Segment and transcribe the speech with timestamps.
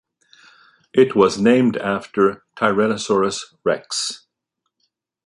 [0.95, 4.25] It was named after "Tyrannosaurus rex".